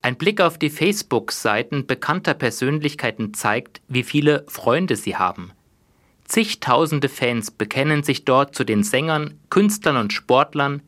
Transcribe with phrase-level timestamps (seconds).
[0.00, 5.50] Ein Blick auf die Facebook-Seiten bekannter Persönlichkeiten zeigt, wie viele Freunde sie haben.
[6.24, 10.82] Zigtausende Fans bekennen sich dort zu den Sängern, Künstlern und Sportlern,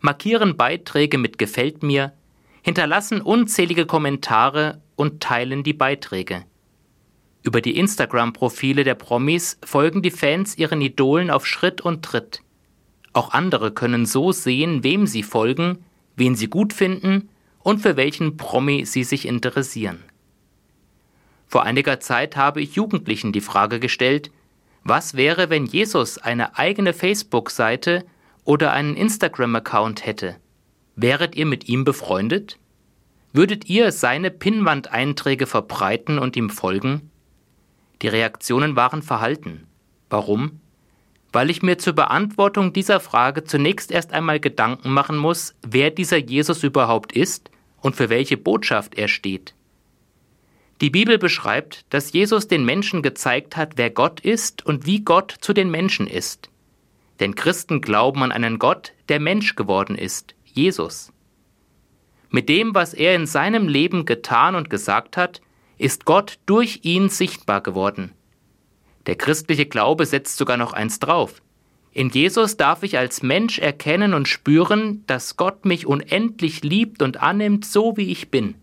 [0.00, 2.12] markieren Beiträge mit Gefällt mir,
[2.62, 6.44] hinterlassen unzählige Kommentare und teilen die Beiträge.
[7.44, 12.42] Über die Instagram-Profile der Promis folgen die Fans ihren Idolen auf Schritt und Tritt.
[13.12, 15.84] Auch andere können so sehen, wem sie folgen,
[16.16, 17.28] wen sie gut finden
[17.68, 20.02] und für welchen Promi sie sich interessieren.
[21.48, 24.30] Vor einiger Zeit habe ich Jugendlichen die Frage gestellt,
[24.84, 28.06] was wäre, wenn Jesus eine eigene Facebook-Seite
[28.44, 30.36] oder einen Instagram-Account hätte?
[30.96, 32.56] Wäret ihr mit ihm befreundet?
[33.34, 37.10] Würdet ihr seine Pinnwand-Einträge verbreiten und ihm folgen?
[38.00, 39.66] Die Reaktionen waren verhalten.
[40.08, 40.62] Warum?
[41.32, 46.16] Weil ich mir zur Beantwortung dieser Frage zunächst erst einmal Gedanken machen muss, wer dieser
[46.16, 47.50] Jesus überhaupt ist
[47.80, 49.54] und für welche Botschaft er steht.
[50.80, 55.34] Die Bibel beschreibt, dass Jesus den Menschen gezeigt hat, wer Gott ist und wie Gott
[55.40, 56.50] zu den Menschen ist.
[57.18, 61.12] Denn Christen glauben an einen Gott, der Mensch geworden ist, Jesus.
[62.30, 65.40] Mit dem, was er in seinem Leben getan und gesagt hat,
[65.78, 68.12] ist Gott durch ihn sichtbar geworden.
[69.06, 71.42] Der christliche Glaube setzt sogar noch eins drauf.
[71.98, 77.20] In Jesus darf ich als Mensch erkennen und spüren, dass Gott mich unendlich liebt und
[77.20, 78.54] annimmt, so wie ich bin.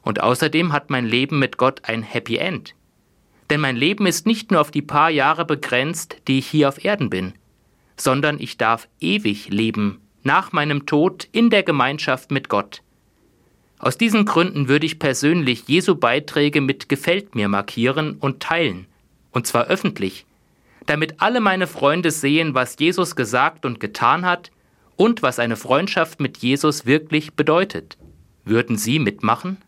[0.00, 2.74] Und außerdem hat mein Leben mit Gott ein Happy End.
[3.50, 6.82] Denn mein Leben ist nicht nur auf die paar Jahre begrenzt, die ich hier auf
[6.82, 7.34] Erden bin,
[7.98, 12.80] sondern ich darf ewig leben, nach meinem Tod in der Gemeinschaft mit Gott.
[13.78, 18.86] Aus diesen Gründen würde ich persönlich Jesu Beiträge mit Gefällt mir markieren und teilen,
[19.32, 20.24] und zwar öffentlich,
[20.86, 24.50] damit alle meine Freunde sehen, was Jesus gesagt und getan hat
[24.96, 27.98] und was eine Freundschaft mit Jesus wirklich bedeutet.
[28.44, 29.58] Würden Sie mitmachen?